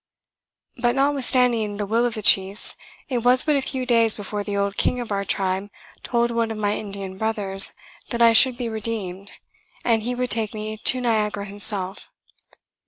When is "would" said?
10.15-10.31